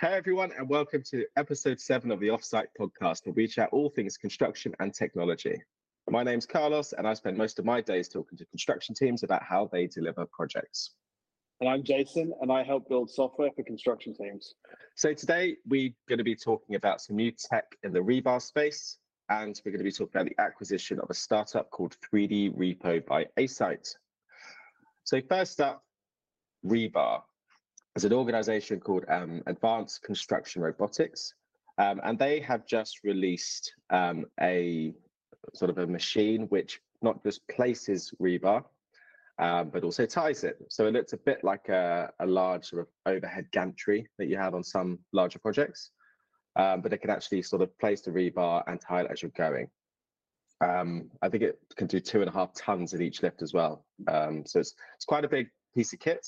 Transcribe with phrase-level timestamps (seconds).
[0.00, 3.90] Hey everyone, and welcome to episode seven of the Offsite podcast, where we chat all
[3.90, 5.62] things construction and technology.
[6.08, 9.42] My name's Carlos, and I spend most of my days talking to construction teams about
[9.42, 10.92] how they deliver projects.
[11.60, 14.54] And I'm Jason, and I help build software for construction teams.
[14.94, 18.96] So today we're going to be talking about some new tech in the rebar space,
[19.28, 23.04] and we're going to be talking about the acquisition of a startup called 3D Repo
[23.04, 23.94] by Asite.
[25.04, 25.84] So first up,
[26.64, 27.20] Rebar.
[27.94, 31.34] There's an organization called um, Advanced Construction Robotics,
[31.78, 34.92] um, and they have just released um, a
[35.54, 38.62] sort of a machine which not just places rebar,
[39.38, 40.58] um, but also ties it.
[40.68, 44.36] So it looks a bit like a, a large sort of overhead gantry that you
[44.36, 45.90] have on some larger projects,
[46.56, 49.32] um, but it can actually sort of place the rebar and tie it as you're
[49.36, 49.68] going.
[50.60, 53.52] Um, I think it can do two and a half tons in each lift as
[53.52, 53.84] well.
[54.06, 56.24] so it's, it's quite a big piece of kit.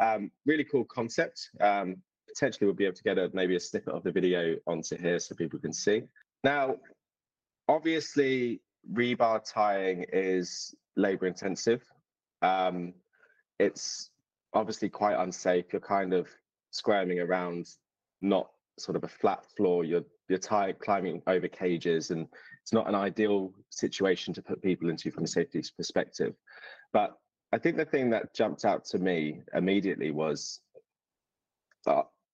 [0.00, 1.50] Um, really cool concept.
[1.60, 1.96] Um,
[2.28, 5.18] potentially we'll be able to get a, maybe a snippet of the video onto here
[5.18, 6.02] so people can see.
[6.44, 6.76] Now,
[7.68, 8.60] obviously,
[8.92, 11.82] rebar tying is labor intensive.
[12.40, 12.94] Um,
[13.58, 14.10] it's
[14.54, 15.72] obviously quite unsafe.
[15.72, 16.28] You're kind of
[16.70, 17.68] squirming around,
[18.20, 19.84] not sort of a flat floor.
[19.84, 22.26] You're you're tired climbing over cages, and
[22.62, 26.34] it's not an ideal situation to put people into from a safety perspective.
[26.92, 27.16] But
[27.52, 30.60] I think the thing that jumped out to me immediately was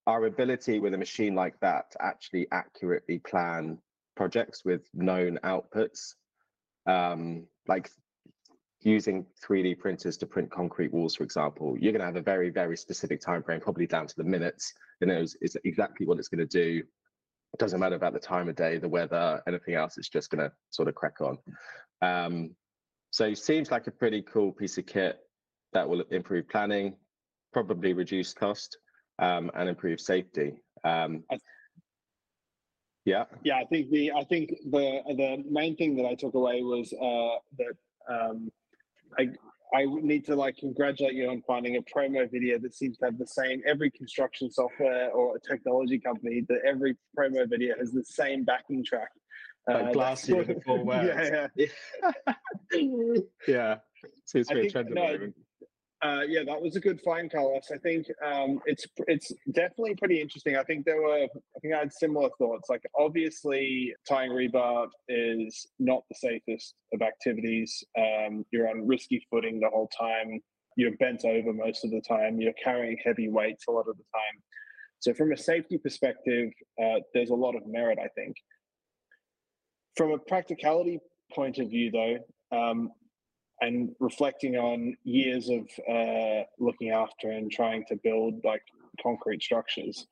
[0.08, 3.78] our ability with a machine like that to actually accurately plan
[4.16, 6.14] projects with known outputs,
[6.86, 7.90] um, like
[8.80, 12.48] using 3D printers to print concrete walls, for example, you're going to have a very,
[12.48, 14.72] very specific time frame, probably down to the minutes.
[15.02, 16.82] It knows is exactly what it's going to do.
[17.52, 19.98] It doesn't matter about the time of day, the weather, anything else.
[19.98, 21.36] It's just going to sort of crack on.
[22.00, 22.54] Um,
[23.10, 25.18] so it seems like a pretty cool piece of kit
[25.72, 26.94] that will improve planning,
[27.52, 28.78] probably reduce cost,
[29.18, 30.54] um, and improve safety.
[30.84, 31.24] Um,
[33.04, 33.24] yeah.
[33.42, 36.92] Yeah, I think the I think the the main thing that I took away was
[36.92, 37.74] uh, that
[38.14, 38.50] um,
[39.18, 39.30] I
[39.74, 43.18] I need to like congratulate you on finding a promo video that seems to have
[43.18, 48.44] the same every construction software or technology company that every promo video has the same
[48.44, 49.08] backing track
[49.68, 51.08] like glassy with the four words.
[51.56, 51.66] Yeah,
[52.72, 53.14] yeah.
[53.46, 53.76] yeah.
[54.24, 55.32] Seems to be a trend no,
[56.00, 57.70] uh, yeah, that was a good find, Carlos.
[57.72, 60.56] I think um, it's it's definitely pretty interesting.
[60.56, 62.70] I think there were, I think I had similar thoughts.
[62.70, 67.82] Like, obviously, tying rebar is not the safest of activities.
[67.98, 70.40] Um, you're on risky footing the whole time.
[70.76, 72.40] You're bent over most of the time.
[72.40, 74.42] You're carrying heavy weights a lot of the time.
[75.00, 78.36] So, from a safety perspective, uh, there's a lot of merit, I think.
[79.98, 81.00] From a practicality
[81.34, 82.18] point of view, though,
[82.56, 82.92] um,
[83.60, 88.62] and reflecting on years of uh, looking after and trying to build like
[89.02, 90.06] concrete structures,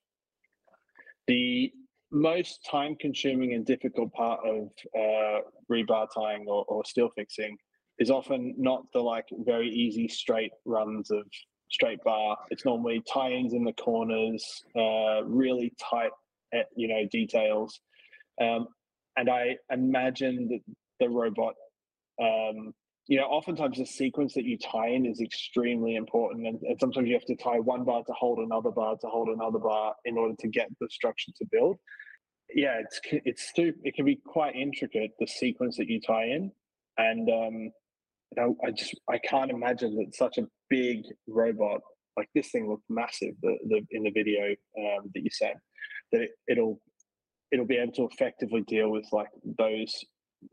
[1.28, 1.70] the
[2.10, 7.56] most time consuming and difficult part of uh, rebar tying or, or steel fixing
[8.00, 11.22] is often not the like very easy straight runs of
[11.70, 12.36] straight bar.
[12.50, 16.10] It's normally tie-ins in the corners, uh, really tight,
[16.52, 17.80] at, you know, details.
[18.40, 18.66] Um,
[19.16, 20.60] and I imagine that
[21.00, 21.54] the robot,
[22.20, 22.72] um,
[23.08, 27.08] you know, oftentimes the sequence that you tie in is extremely important, and, and, sometimes
[27.08, 30.18] you have to tie one bar to hold another bar to hold another bar in
[30.18, 31.76] order to get the structure to build.
[32.54, 36.50] Yeah, it's it's it can be quite intricate the sequence that you tie in,
[36.98, 37.54] and um,
[38.36, 41.80] you know, I just I can't imagine that such a big robot
[42.16, 44.48] like this thing looked massive the, the in the video
[44.78, 45.56] um, that you sent
[46.12, 46.80] that it, it'll
[47.52, 49.94] it'll be able to effectively deal with like those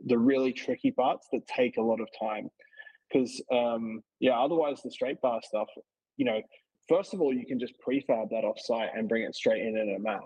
[0.05, 2.49] the really tricky parts that take a lot of time.
[3.11, 5.67] Because um yeah otherwise the straight bar stuff
[6.17, 6.41] you know
[6.89, 9.77] first of all you can just prefab that off site and bring it straight in
[9.77, 10.21] in a mat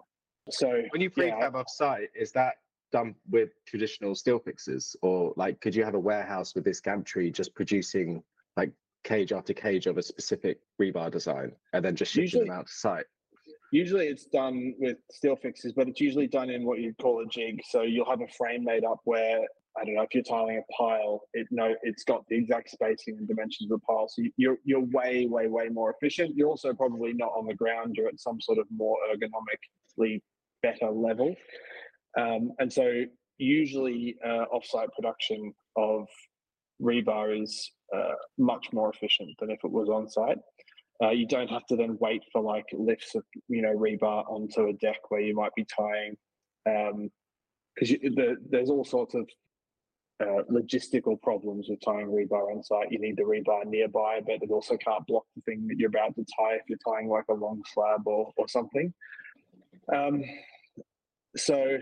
[0.49, 2.55] so when you prefab yeah, off site is that
[2.91, 4.95] done with traditional steel fixes?
[5.01, 8.23] Or like could you have a warehouse with this gantry just producing
[8.55, 8.71] like
[9.03, 12.73] cage after cage of a specific rebar design and then just shipping them out to
[12.73, 13.05] site
[13.71, 17.25] Usually it's done with steel fixes, but it's usually done in what you'd call a
[17.27, 17.61] jig.
[17.69, 19.41] So you'll have a frame made up where
[19.77, 23.17] I don't know if you're tiling a pile, it no, it's got the exact spacing
[23.17, 24.07] and dimensions of the pile.
[24.09, 26.35] So you're you're way way way more efficient.
[26.35, 27.95] You're also probably not on the ground.
[27.95, 30.21] You're at some sort of more ergonomically
[30.63, 31.35] better level.
[32.17, 33.03] Um, and so
[33.37, 36.07] usually uh, offsite production of
[36.81, 40.39] rebar is uh, much more efficient than if it was on site.
[41.03, 44.67] Uh, you don't have to then wait for like lifts of you know rebar onto
[44.67, 46.17] a deck where you might be tying,
[46.65, 49.29] because um, the, there's all sorts of
[50.19, 52.91] uh, logistical problems with tying rebar on site.
[52.91, 56.15] You need the rebar nearby, but it also can't block the thing that you're about
[56.15, 58.91] to tie if you're tying like a long slab or or something.
[59.93, 60.23] Um,
[61.35, 61.77] so,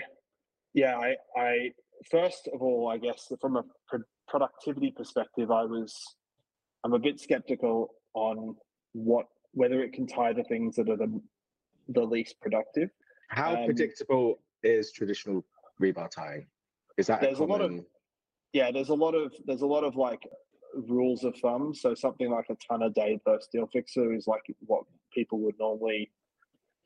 [0.73, 1.71] yeah, I, I
[2.11, 5.95] first of all, I guess from a pro- productivity perspective, I was
[6.83, 8.55] I'm a bit skeptical on
[8.95, 11.21] what whether it can tie the things that are the
[11.89, 12.89] the least productive.
[13.29, 15.45] How Um, predictable is traditional
[15.81, 16.47] rebar tying?
[16.97, 17.85] Is that There's a lot of-
[18.53, 20.23] Yeah, there's a lot of there's a lot of like
[20.87, 21.73] rules of thumb.
[21.75, 24.83] So something like a ton a day per steel fixer is like what
[25.13, 26.11] people would normally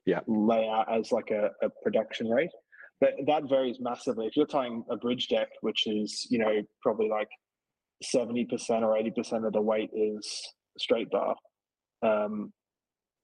[0.06, 0.22] Yeah.
[0.28, 2.52] lay out as like a, a production rate.
[3.00, 4.26] But that varies massively.
[4.28, 7.30] If you're tying a bridge deck, which is, you know, probably like
[8.04, 10.26] 70% or 80% of the weight is
[10.78, 11.36] straight bar,
[12.02, 12.52] um,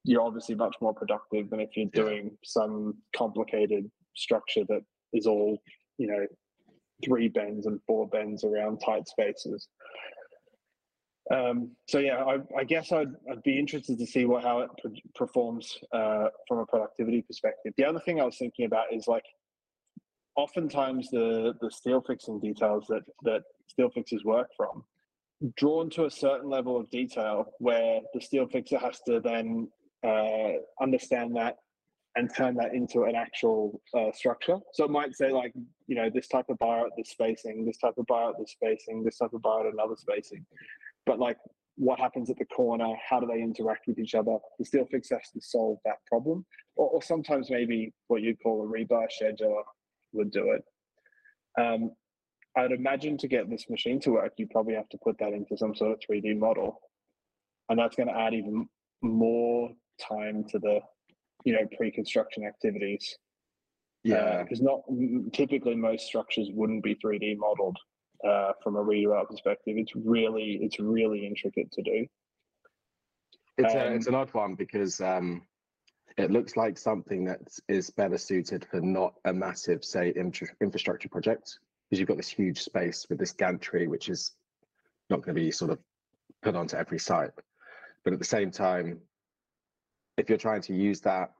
[0.03, 2.03] you're obviously much more productive than if you're Yeah.
[2.03, 4.81] doing some complicated structure that
[5.13, 5.57] is all,
[5.97, 6.25] you know,
[7.03, 9.67] three bends and four bends around tight spaces.
[11.31, 14.69] Um, so yeah, I, I guess I'd, I'd be interested to see what how it
[14.81, 17.73] per- performs uh, from a productivity perspective.
[17.77, 19.25] The other thing I was thinking about is like,
[20.35, 24.83] oftentimes the the steel fixing details that that steel fixers work from,
[25.57, 29.69] drawn to a certain level of detail where the steel fixer has to then
[30.05, 31.57] uh, understand that
[32.15, 34.57] and turn that into an actual uh, structure.
[34.73, 35.51] So it might say like,
[35.87, 38.51] you know, this type of bar at this spacing, this type of bar at this
[38.51, 40.45] spacing, this type of bar at another spacing.
[41.05, 41.37] But like,
[41.75, 42.93] what happens at the corner?
[43.07, 44.37] How do they interact with each other?
[44.59, 46.45] The steel fixer has to solve that problem,
[46.77, 49.61] or, or sometimes maybe what you'd call a rebar scheduler
[50.13, 50.63] would do it.
[51.61, 51.91] Um,
[52.57, 55.57] I'd imagine to get this machine to work, you probably have to put that into
[55.57, 56.79] some sort of 3D model,
[57.69, 58.67] and that's going to add even
[59.01, 59.71] more
[60.01, 60.79] time to the,
[61.43, 63.17] you know, pre-construction activities.
[64.03, 64.81] Yeah, because not
[65.33, 67.77] typically most structures wouldn't be 3D modeled
[68.25, 69.75] uh, from a rebar perspective.
[69.77, 72.05] It's really, it's really intricate to do.
[73.57, 75.41] it's a, it's um, an odd one because um,
[76.17, 81.09] it looks like something that is better suited for not a massive, say, infra- infrastructure
[81.09, 81.57] project
[81.89, 84.31] because you've got this huge space with this gantry, which is
[85.09, 85.79] not going to be sort of
[86.41, 87.31] put onto every site.
[88.03, 88.99] But at the same time,
[90.17, 91.31] if you're trying to use that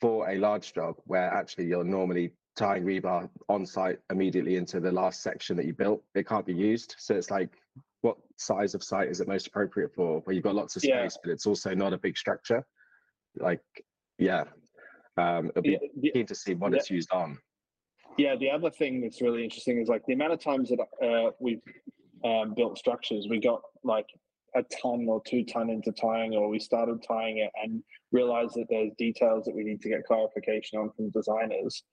[0.00, 4.90] for a large job where actually you're normally tying rebar on site immediately into the
[4.90, 6.94] last section that you built, it can't be used.
[6.98, 7.50] So it's like,
[8.00, 10.20] what size of site is it most appropriate for?
[10.20, 11.00] Where you've got lots of Yeah.
[11.00, 12.64] space, but it's also not a big structure.
[13.36, 13.62] Like,
[14.18, 14.44] yeah,
[15.16, 16.78] um, it'll be Yeah, keen to see what yeah.
[16.78, 17.38] it's used on.
[18.18, 21.30] Yeah, the other thing that's really interesting is like the amount of times that uh,
[21.38, 21.62] we've
[22.24, 24.06] um, built structures, we got like
[24.56, 27.80] a ton or two ton into tying, or we started tying it and
[28.10, 31.84] realized that there's details that we need to get clarification on from designers.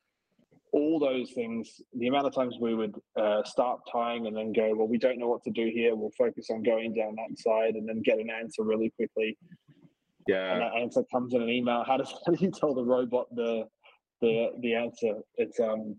[0.72, 4.74] All those things, the amount of times we would uh, start tying and then go,
[4.76, 5.96] well, we don't know what to do here.
[5.96, 9.38] We'll focus on going down that side and then get an answer really quickly.
[10.28, 10.54] Yeah.
[10.54, 11.84] And that answer comes in an email.
[11.86, 13.66] How does how do you tell the robot the
[14.22, 15.14] the the answer?
[15.36, 15.96] It's um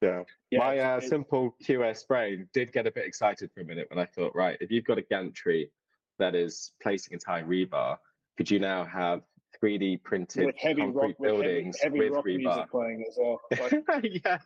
[0.00, 0.22] yeah.
[0.50, 3.98] yeah, My uh, simple QS brain did get a bit excited for a minute when
[3.98, 5.70] I thought, right, if you've got a gantry
[6.18, 7.98] that is placing a tying rebar,
[8.36, 9.22] could you now have
[9.62, 12.38] 3D printed with heavy concrete rock with heavy, buildings heavy with rock rebar?
[12.38, 13.40] music playing as well.
[13.88, 14.38] Like, yeah,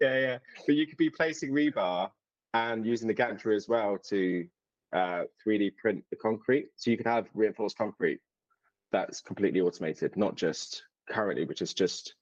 [0.00, 0.38] yeah, yeah.
[0.66, 2.10] But you could be placing rebar
[2.54, 4.46] and using the gantry as well to
[4.92, 6.68] uh, 3D print the concrete.
[6.76, 8.20] So you could have reinforced concrete
[8.90, 12.14] that's completely automated, not just currently, which is just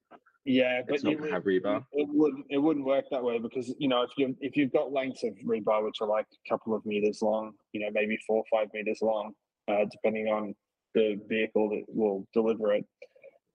[0.45, 1.85] yeah, but it's not you would- have rebar.
[1.93, 4.93] it wouldn't it wouldn't work that way because you know if you if you've got
[4.93, 8.39] lengths of rebar which are like a couple of meters long, you know maybe four
[8.39, 9.33] or five meters long,
[9.69, 10.55] uh, depending on
[10.95, 12.85] the vehicle that will deliver it.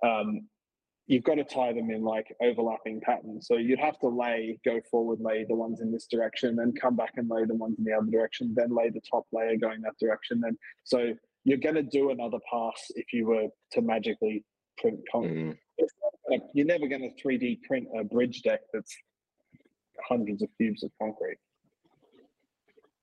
[0.04, 0.48] Um,
[1.08, 3.48] you've got to tie them in like overlapping patterns.
[3.48, 6.96] So you'd have to lay, go forward, lay the ones in this direction, then come
[6.96, 9.82] back and lay the ones in the other direction, then lay the top layer going
[9.82, 10.42] that direction.
[10.42, 14.44] Then so you're going to do another pass if you were to magically
[14.78, 15.36] print concrete.
[15.36, 15.58] Mm,
[16.54, 18.96] You're never going to 3D print a bridge deck that's
[20.08, 21.38] hundreds of cubes of concrete.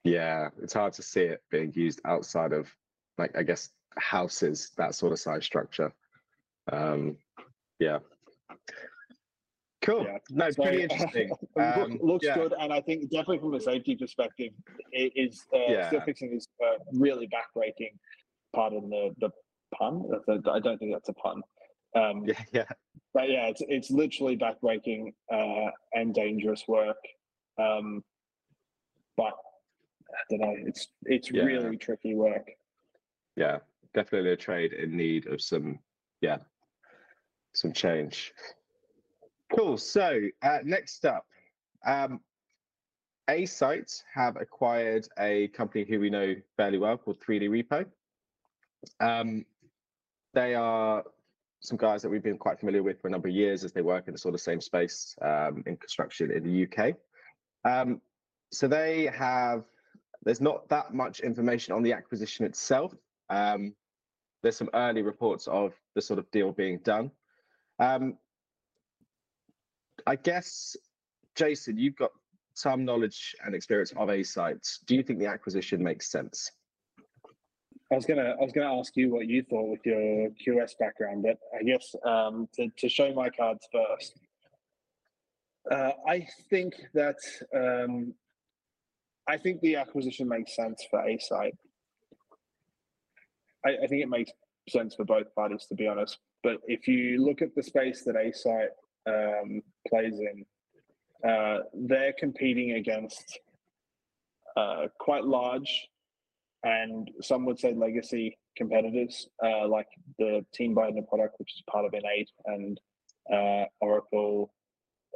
[0.04, 2.68] yeah, it's hard to see it being used outside of,
[3.18, 5.92] like, I guess, houses, that sort of size structure.
[6.72, 7.16] Um,
[7.78, 7.98] yeah.
[9.82, 10.04] Cool.
[10.04, 10.18] Yeah.
[10.30, 11.32] No, So, pretty interesting.
[11.58, 12.36] Um, looks yeah.
[12.36, 14.52] good, and I think definitely from a safety perspective,
[14.92, 15.88] it is uh, Yeah.
[15.88, 17.96] steel fixing is uh, really backbreaking.
[18.54, 19.30] Pardon the the
[19.76, 20.02] pun.
[20.50, 21.42] I don't think that's a pun.
[21.96, 22.64] Um, Yeah, yeah.
[23.14, 26.96] But yeah, it's it's literally backbreaking uh, and dangerous work.
[27.58, 28.02] Um,
[29.16, 29.34] but
[30.10, 30.54] I don't know.
[30.66, 31.44] It's it's Yeah.
[31.44, 32.48] really tricky work.
[33.36, 33.58] yeah,
[33.94, 35.78] definitely a trade in need of some,
[36.20, 36.38] yeah,
[37.54, 38.32] some change.
[39.54, 39.76] Cool.
[39.78, 41.26] So uh, next up,
[41.86, 42.20] um,
[43.28, 47.86] Asite have acquired a company who we know fairly well called 3D Repo.
[49.00, 49.44] Um,
[50.34, 51.04] they are
[51.62, 53.82] some guys that we've been quite familiar with for a number of years as they
[53.82, 56.94] work in the sort of same space um, in construction in the UK.
[57.64, 58.00] Um,
[58.50, 59.64] so they have,
[60.24, 62.92] there's not that much information on the acquisition itself.
[63.30, 63.74] Um,
[64.42, 67.12] there's some early reports of the sort of deal being done.
[67.78, 68.18] Um,
[70.04, 70.76] I guess,
[71.36, 72.10] Jason, you've got
[72.54, 74.80] some knowledge and experience of Asite's.
[74.84, 76.50] Do you think the acquisition makes sense?
[77.92, 81.24] I was gonna I was gonna ask you what you thought with your QS background,
[81.24, 84.18] but I guess um, to to show my cards first.
[85.70, 87.18] Uh, I think that
[87.54, 88.14] um,
[89.28, 91.18] I think the acquisition makes sense for A.
[93.64, 94.32] I, I, think it makes
[94.68, 96.18] sense for both parties, to be honest.
[96.42, 98.72] But if you look at the space that Asite
[99.06, 100.44] um, plays in,
[101.30, 103.38] uh, they're competing against
[104.56, 105.88] uh, quite large
[106.64, 109.88] and some would say legacy competitors uh, like
[110.18, 112.80] the Team Teambinder product, which is part of InEight, and
[113.32, 114.52] uh, Oracle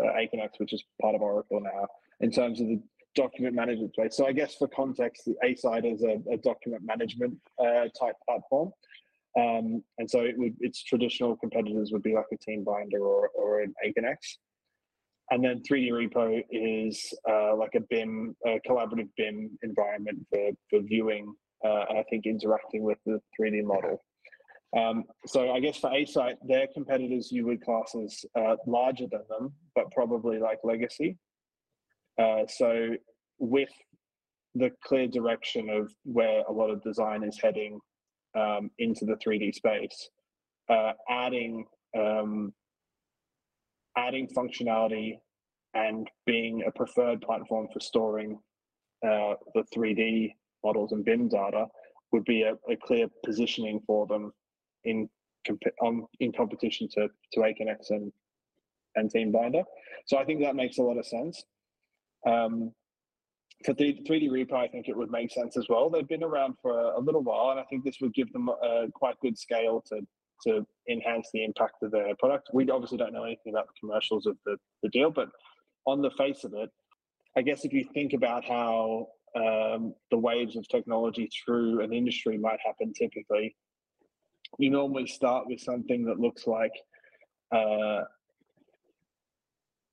[0.02, 0.10] uh,
[0.58, 1.86] which is part of Oracle now,
[2.20, 2.80] in terms of the
[3.14, 4.16] document management space.
[4.16, 8.72] So I guess for context, the Asite is a, a document management uh, type platform.
[9.38, 13.60] Um, and so it would, its traditional competitors would be like a Teambinder or, or
[13.60, 14.16] an Aconex.
[15.30, 20.80] And then 3D Repo is uh, like a BIM, a collaborative BIM environment for, for
[20.82, 24.02] viewing uh, and I think interacting with the 3D model.
[24.76, 29.22] Um, so I guess for Asite, their competitors you would class as uh, larger than
[29.28, 31.16] them, but probably like legacy.
[32.20, 32.94] Uh, so
[33.38, 33.70] with
[34.54, 37.78] the clear direction of where a lot of design is heading
[38.36, 40.10] um, into the 3D space,
[40.68, 41.64] uh, adding
[41.96, 42.52] um,
[43.96, 45.18] adding functionality
[45.74, 48.38] and being a preferred platform for storing
[49.04, 50.32] uh, the 3D
[50.64, 51.66] models and BIM data
[52.12, 54.32] would be a, a clear positioning for them
[54.84, 55.08] in
[55.84, 58.12] um, in competition to to Aconex and
[58.96, 59.62] and Teambinder.
[60.06, 61.44] So I think that makes a lot of sense.
[62.26, 62.72] Um,
[63.64, 65.88] for 3D Repo, I think it would make sense as well.
[65.88, 68.48] They've been around for a, a little while, and I think this would give them
[68.48, 70.00] a quite good scale to
[70.44, 72.50] to enhance the impact of their product.
[72.52, 75.28] We obviously don't know anything about the commercials of the, the deal, but
[75.86, 76.70] on the face of it,
[77.36, 82.38] I guess if you think about how um, the waves of technology through an industry
[82.38, 83.54] might happen typically,
[84.58, 86.72] you normally start with something that looks like
[87.54, 88.02] uh,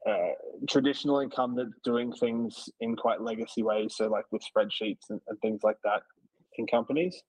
[0.08, 0.32] uh,
[0.70, 5.62] traditional incumbent doing things in quite legacy ways, so like with spreadsheets and, and things
[5.64, 6.02] like that
[6.58, 7.22] in companies.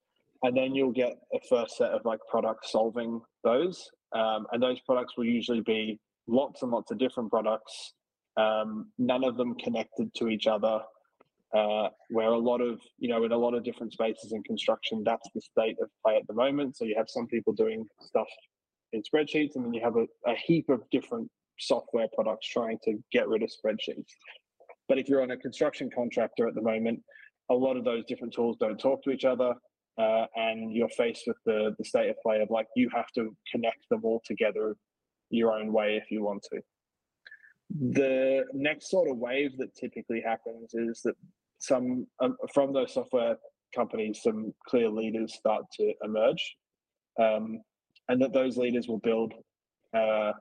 [0.45, 3.91] And then you'll get a first set of like products solving those.
[4.15, 5.99] Um, and those products will usually be
[6.29, 7.95] lots and lots of different products,
[8.37, 10.81] um, none of them connected to each other
[11.55, 15.03] uh, where a lot of, you know, in a lot of different spaces in construction,
[15.05, 16.77] that's the state of play at the moment.
[16.77, 18.27] So you have some people doing stuff
[18.93, 22.99] in spreadsheets, and then you have a, a heap of different software products trying to
[23.13, 24.11] get rid of spreadsheets.
[24.89, 27.01] But if you're on a construction contractor at the moment,
[27.51, 29.55] a lot of those different tools don't talk to each other.
[29.97, 33.37] Uh, and you're faced with the, the state of play of like you have to
[33.53, 34.77] connect them all together
[35.31, 36.61] your own way if you want to.
[37.71, 41.15] The next sort of wave that typically happens is that
[41.61, 43.37] some um, from those software
[43.75, 46.57] companies, some clear leaders start to emerge,
[47.21, 47.61] um,
[48.09, 49.33] and that those leaders will build
[49.97, 50.33] uh,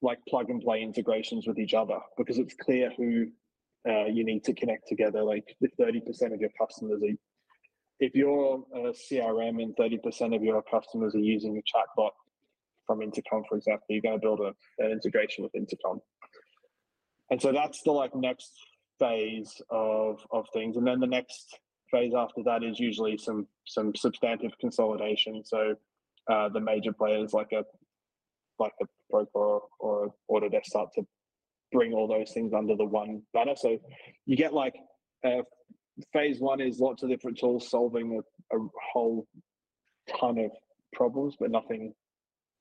[0.00, 3.26] like plug and play integrations with each other because it's clear who
[3.88, 5.22] uh, you need to connect together.
[5.22, 7.16] Like thirty percent of your customers are,
[8.02, 12.10] if you're a CRM and thirty percent of your customers are using a chatbot
[12.84, 14.52] from Intercom, for example, you're going to build a,
[14.84, 16.00] an integration with Intercom.
[17.30, 18.50] And so that's the like next
[18.98, 21.60] phase of of things, and then the next
[21.92, 25.44] phase after that is usually some some substantive consolidation.
[25.44, 25.76] So
[26.28, 27.64] uh, the major players like a
[28.58, 31.06] like a broker or, or Autodesk start to
[31.70, 33.54] bring all those things under the one banner.
[33.56, 33.78] So
[34.26, 34.74] you get like
[35.24, 35.42] uh,
[36.12, 38.20] phase one is lots of different tools solving
[38.52, 38.60] a, a
[38.92, 39.26] whole
[40.18, 40.50] ton of
[40.92, 41.94] problems, but nothing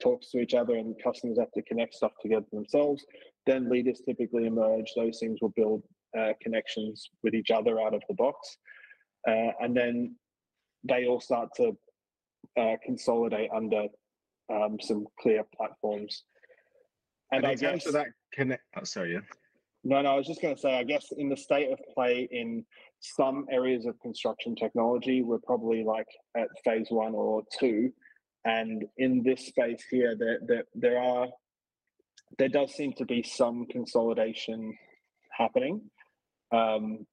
[0.02, 3.06] talks to each other and customers have to connect stuff together themselves.
[3.46, 4.92] Then leaders typically emerge.
[4.96, 5.84] Those things will build
[6.18, 8.58] uh, connections with each other out of the box.
[9.28, 10.16] Uh, and then
[10.84, 11.78] they all start to
[12.60, 13.86] uh, consolidate under
[14.52, 16.24] um, some clear platforms.
[17.32, 18.64] And, and I guess that connect.
[18.76, 19.20] Oh, sorry, yeah.
[19.84, 22.28] No, no, I was just going to say, I guess in the state of play
[22.32, 22.66] in
[23.02, 27.92] some areas of construction technology, we're probably like at phase one or two.
[28.46, 31.28] And in this space here, there, there, there are,
[32.38, 34.78] there does seem to be some consolidation
[35.32, 35.82] happening.
[36.52, 37.06] Um,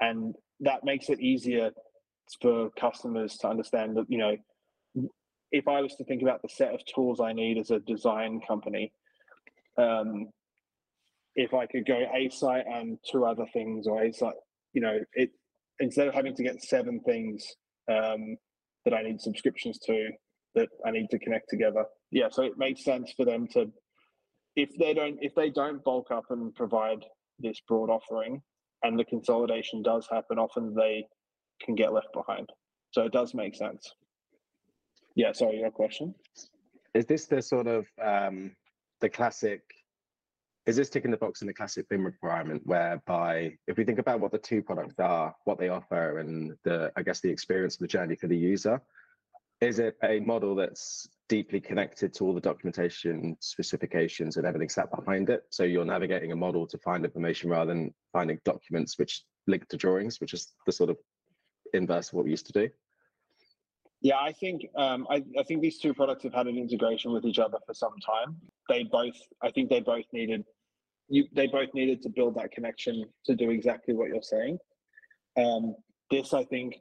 [0.00, 1.70] and that makes it easier
[2.40, 4.36] for customers to understand that, you know,
[5.52, 8.40] if I was to think about the set of tools I need as a design
[8.46, 8.92] company,
[9.78, 10.28] um,
[11.34, 14.32] if I could go Asite and two other things, or Asite,
[14.76, 15.30] you know, it
[15.80, 17.42] instead of having to get seven things
[17.90, 18.36] um,
[18.84, 20.10] that I need subscriptions to
[20.54, 21.84] that I need to connect together.
[22.10, 23.72] Yeah, so it makes sense for them to,
[24.54, 27.04] if they don't, if they don't bulk up and provide
[27.38, 28.42] this broad offering,
[28.82, 31.06] and the consolidation does happen, often they
[31.62, 32.48] can get left behind.
[32.90, 33.90] So it does make sense.
[35.14, 36.14] Yeah, sorry, your question.
[36.94, 38.52] Is this the sort of um,
[39.00, 39.62] the classic?
[40.66, 44.18] Is this ticking the box in the classic BIM requirement, whereby if we think about
[44.18, 47.80] what the two products are, what they offer, and the I guess the experience of
[47.80, 48.82] the journey for the user,
[49.60, 54.90] is it a model that's deeply connected to all the documentation specifications and everything sat
[54.90, 55.44] behind it?
[55.50, 59.76] So you're navigating a model to find information rather than finding documents which link to
[59.76, 60.96] drawings, which is the sort of
[61.74, 62.68] inverse of what we used to do.
[64.02, 67.24] Yeah, I think um, I, I think these two products have had an integration with
[67.24, 68.36] each other for some time.
[68.68, 70.44] They both, I think, they both needed
[71.08, 71.26] you.
[71.32, 74.58] They both needed to build that connection to do exactly what you're saying.
[75.36, 75.76] Um,
[76.10, 76.76] this, I think,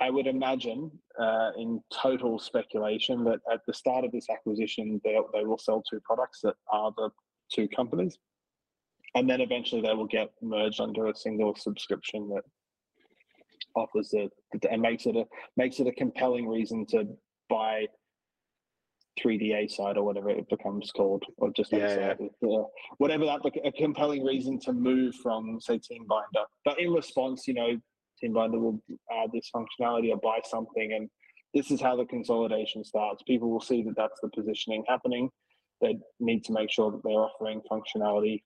[0.00, 5.18] I would imagine, uh, in total speculation, that at the start of this acquisition, they
[5.32, 7.10] they will sell two products that are the
[7.52, 8.18] two companies,
[9.14, 12.42] and then eventually they will get merged under a single subscription that
[13.74, 14.32] offers it
[14.70, 15.24] and makes it a
[15.56, 17.06] makes it a compelling reason to
[17.48, 17.86] buy
[19.22, 22.48] 3D side or whatever it becomes called, or just yeah, yeah.
[22.48, 22.64] Uh,
[22.98, 26.44] whatever that a compelling reason to move from say Teambinder.
[26.64, 27.78] But in response, you know,
[28.22, 28.82] Teambinder will
[29.12, 31.08] add this functionality or buy something, and
[31.54, 33.22] this is how the consolidation starts.
[33.22, 35.30] People will see that that's the positioning happening.
[35.80, 38.42] They need to make sure that they're offering functionality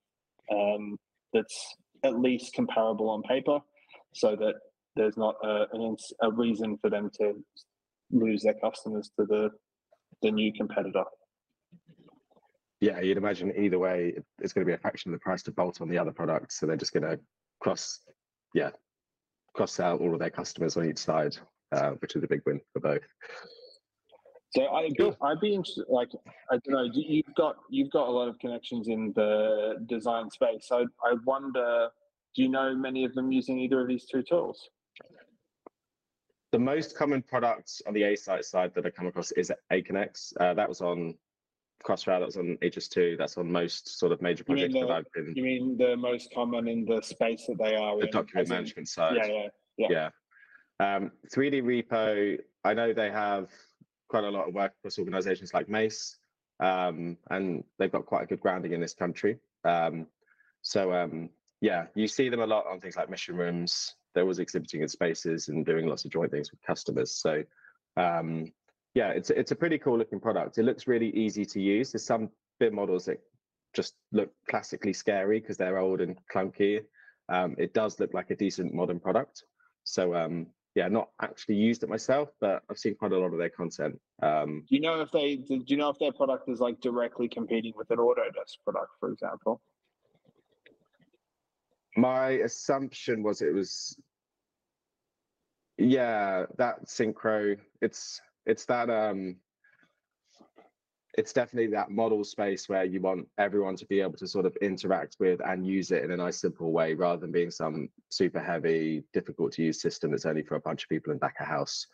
[0.53, 0.97] um,
[1.33, 3.61] that's at least comparable on paper,
[4.15, 4.55] so that
[4.97, 5.67] there's not a,
[6.23, 7.35] a reason for them to
[8.11, 9.51] lose their customers to the
[10.23, 11.05] the new competitor.
[12.81, 15.53] Yeah, you'd imagine either way, it's going to be a fraction of the price to
[15.53, 16.53] bolt on the other product.
[16.53, 17.21] So they're just going to
[17.61, 18.01] cross,
[18.55, 18.71] yeah,
[19.55, 21.37] cross out all of their customers on each side,
[21.73, 23.03] uh, which is a big win for both.
[24.57, 25.85] So I'd be, I'd be interested.
[25.89, 26.09] Like
[26.51, 30.67] I don't know, you've got you've got a lot of connections in the design space.
[30.67, 31.89] So I wonder,
[32.35, 34.69] do you know many of them using either of these two tools?
[36.53, 40.33] The most common product on the Asite side that I come across is Aconex.
[40.41, 41.15] Uh, that was on
[41.85, 45.13] Crossrail, that was on HS2, that's on most sort of major projects the, that I've
[45.13, 45.33] been.
[45.37, 48.11] You mean the most common in the space that they are the in?
[48.11, 49.17] document management in, side.
[49.17, 50.09] Yeah, yeah, yeah.
[50.81, 50.97] yeah.
[50.97, 53.49] Um, 3D Repo, I know they have
[54.09, 56.17] quite a lot of work across organizations like Mace,
[56.59, 59.39] um, and they've got quite a good grounding in this country.
[59.65, 60.07] Um,
[60.63, 64.39] so um, yeah, you see them a lot on things like mission rooms, there was
[64.39, 67.13] exhibiting in spaces and doing lots of joint things with customers.
[67.13, 67.45] So
[67.97, 68.53] um,
[68.95, 70.59] yeah, it's it's a pretty cool looking product.
[70.59, 71.93] It looks really easy to use.
[71.93, 73.21] There's some BIM models that
[73.75, 76.81] just look classically scary because they're old and clunky.
[77.29, 79.45] Um, it does look like a decent modern product.
[79.85, 83.39] So um, yeah, not actually used it myself, but I've seen quite a lot of
[83.39, 84.01] their content.
[84.23, 87.29] Um, do you know if they do you know if their product is like directly
[87.29, 89.61] competing with an Autodesk product, for example?
[92.01, 93.97] My assumption was it was
[95.77, 97.59] yeah, that Synchro.
[97.81, 99.37] It's it's that um
[101.19, 104.57] it's definitely that model space where you want everyone to be able to sort of
[104.63, 108.41] interact with and use it in a nice simple way rather than being some super
[108.41, 111.47] heavy difficult to use system that's only for a bunch of people in back of
[111.47, 111.87] house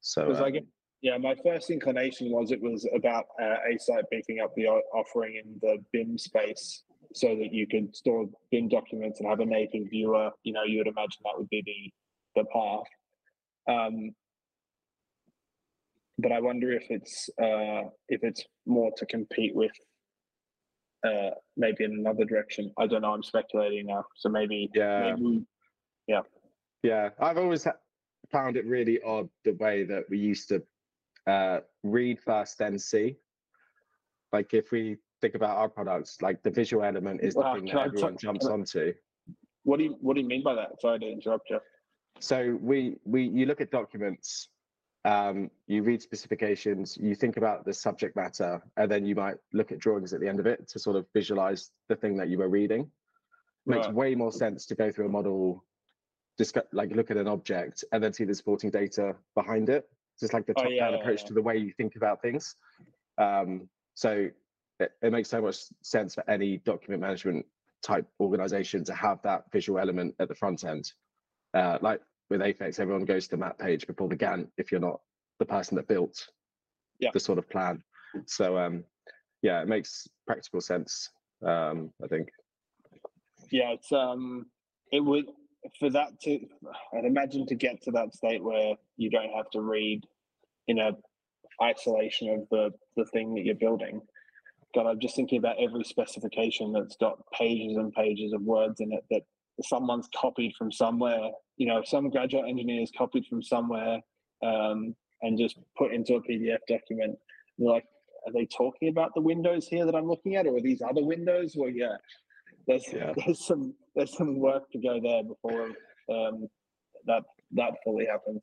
[0.00, 0.64] so um, get,
[1.02, 5.58] yeah my first inclination was it was about uh, Asite beefing up the offering in
[5.60, 10.30] the bim space so that you could store BIM documents and have a native viewer.
[10.42, 12.86] You know, you would imagine that would be the the path.
[13.68, 14.10] Um,
[16.18, 19.72] but I wonder if it's uh, if it's more to compete with
[21.04, 22.72] uh, maybe in another direction.
[22.78, 23.12] I don't know.
[23.12, 24.04] I'm speculating now.
[24.16, 25.44] So maybe yeah, maybe,
[26.06, 26.20] yeah,
[26.82, 27.08] yeah.
[27.18, 27.66] I've always
[28.30, 30.62] found it really odd the way that we used to
[31.26, 33.16] uh, read first, then see.
[34.32, 37.86] Like if we think about our products, like the visual element is the thing that
[37.86, 38.92] everyone jumps onto.
[39.64, 40.80] What do you What do you mean by that?
[40.80, 41.60] Sorry to interrupt you.
[42.18, 44.48] So we we you look at documents,
[45.04, 49.72] um, you read specifications, you think about the subject matter, and then you might look
[49.72, 52.38] at drawings at the end of it to sort of visualize the thing that you
[52.38, 52.90] were reading.
[53.66, 53.94] Makes right.
[53.94, 55.64] way more sense to go through a model,
[56.38, 59.88] discuss, like look at an object, and then see the supporting data behind it.
[60.18, 61.28] Just like the top-down oh, yeah, approach yeah, yeah.
[61.28, 62.56] to the way you think about things.
[63.16, 64.28] Um, so
[64.80, 67.46] it, it makes so much sense for any document management
[67.82, 70.92] type organization to have that visual element at the front end.
[71.54, 74.80] Uh, like with Apex, everyone goes to the map page before the Gantt if you're
[74.80, 75.00] not
[75.38, 76.28] the person that built
[76.98, 77.10] Yeah.
[77.12, 77.82] the sort of plan.
[78.26, 78.84] So um,
[79.42, 81.10] yeah, it makes practical sense.
[81.44, 82.28] Um, I think.
[83.50, 84.46] yeah, it's um,
[84.92, 85.26] it would
[85.78, 86.40] for that to,
[86.96, 90.04] I'd imagine to get to that state where you don't have to read
[90.68, 90.92] in a
[91.62, 94.00] isolation of the the thing that you're building.
[94.74, 98.92] God, I'm just thinking about every specification that's got pages and pages of words in
[98.92, 99.22] it that
[99.62, 101.30] someone's copied from somewhere.
[101.56, 104.00] You know, some graduate engineer engineers copied from somewhere
[104.42, 107.18] um, and just put into a PDF document.
[107.56, 107.84] You're like,
[108.26, 111.04] are they talking about the windows here that I'm looking at, or are these other
[111.04, 111.54] windows?
[111.56, 111.96] Well, yeah,
[112.66, 113.12] there's Yeah.
[113.16, 115.68] there's some there's some work to go there before
[116.12, 116.48] um,
[117.06, 118.40] that that fully happens.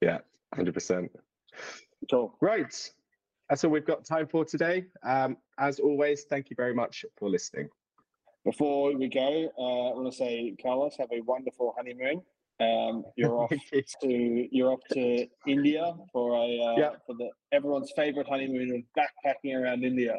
[0.00, 0.18] Yeah,
[0.54, 1.10] hundred percent.
[2.10, 2.36] Cool.
[2.40, 2.74] Right.
[3.52, 4.86] That's all we've got time for today.
[5.02, 7.68] Um, as always, thank you very much for listening.
[8.46, 12.22] Before we go, uh, I want to say, Carlos, have a wonderful honeymoon.
[12.60, 16.90] Um, you're off to you're off to India for a uh, Yeah.
[17.04, 20.16] for the everyone's favorite honeymoon of backpacking around India.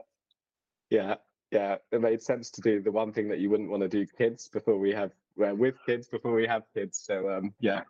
[0.92, 1.16] Yeah,
[1.50, 1.78] yeah.
[1.92, 4.48] It made sense to do the one thing that you wouldn't want to do kids
[4.48, 7.02] before we have well, with kids before we have kids.
[7.04, 7.82] So um, yeah,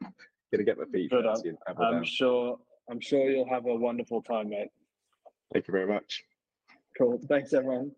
[0.53, 2.57] gonna get my feet Good, and I'm sure
[2.89, 4.69] I'm sure you'll have a wonderful time, mate.
[5.53, 6.23] Thank you very much.
[6.97, 7.19] Cool.
[7.29, 7.91] Thanks, everyone.